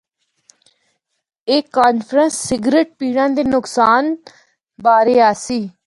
[1.49, 4.03] اے conference cigarette پینڑا دے نقصان
[4.83, 5.59] بارے آسی۔